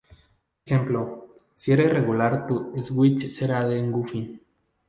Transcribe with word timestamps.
Ejemplo: 0.65 1.35
si 1.53 1.73
eres 1.73 1.93
regular 1.93 2.47
tu 2.47 2.73
switch 2.83 3.29
será 3.31 3.71
en 3.71 3.91
goofy. 3.91 4.41